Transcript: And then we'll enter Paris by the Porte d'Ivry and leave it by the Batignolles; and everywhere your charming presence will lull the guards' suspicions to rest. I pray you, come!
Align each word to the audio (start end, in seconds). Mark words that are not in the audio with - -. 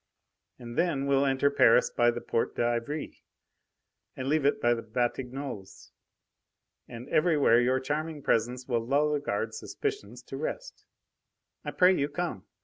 And 0.57 0.79
then 0.79 1.05
we'll 1.05 1.27
enter 1.27 1.51
Paris 1.51 1.91
by 1.91 2.09
the 2.09 2.21
Porte 2.21 2.55
d'Ivry 2.55 3.23
and 4.17 4.27
leave 4.27 4.45
it 4.45 4.59
by 4.59 4.73
the 4.73 4.81
Batignolles; 4.81 5.91
and 6.87 7.07
everywhere 7.09 7.61
your 7.61 7.79
charming 7.79 8.23
presence 8.23 8.67
will 8.67 8.83
lull 8.83 9.13
the 9.13 9.19
guards' 9.19 9.59
suspicions 9.59 10.23
to 10.23 10.37
rest. 10.37 10.85
I 11.63 11.69
pray 11.69 11.95
you, 11.95 12.09
come! 12.09 12.47